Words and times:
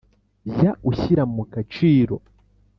Jya 0.51 0.71
ushyira 0.89 1.23
mu 1.33 1.43
gaciro 1.53 2.15